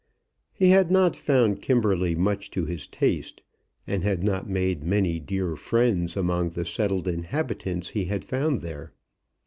He 0.51 0.69
had 0.71 0.89
not 0.89 1.15
found 1.15 1.61
Kimberley 1.61 2.15
much 2.15 2.49
to 2.57 2.65
his 2.65 2.87
taste, 2.87 3.43
and 3.85 4.03
had 4.03 4.23
not 4.23 4.49
made 4.49 4.83
many 4.83 5.19
dear 5.19 5.55
friends 5.55 6.17
among 6.17 6.49
the 6.49 6.65
settled 6.65 7.07
inhabitants 7.07 7.89
he 7.89 8.05
had 8.05 8.25
found 8.25 8.61
there. 8.63 8.93